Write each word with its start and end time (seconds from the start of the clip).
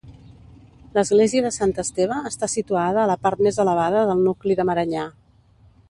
L'església 0.97 1.43
de 1.47 1.51
Sant 1.57 1.73
Esteve 1.83 2.17
està 2.31 2.49
situada 2.53 3.03
a 3.03 3.07
la 3.13 3.17
part 3.27 3.45
més 3.49 3.63
elevada 3.67 4.03
del 4.13 4.25
nucli 4.31 4.57
de 4.63 4.67
Maranyà. 4.73 5.07